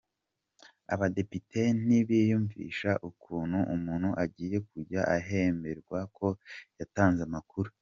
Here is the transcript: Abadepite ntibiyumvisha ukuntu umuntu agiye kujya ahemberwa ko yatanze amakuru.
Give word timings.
Abadepite 0.93 1.61
ntibiyumvisha 1.83 2.91
ukuntu 3.09 3.59
umuntu 3.75 4.09
agiye 4.23 4.57
kujya 4.69 5.01
ahemberwa 5.17 5.99
ko 6.17 6.27
yatanze 6.79 7.21
amakuru. 7.27 7.69